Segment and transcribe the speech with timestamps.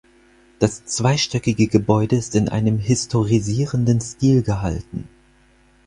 [0.57, 5.07] Das zweistöckige Gebäude ist in einem historisierenden Stil gehalten.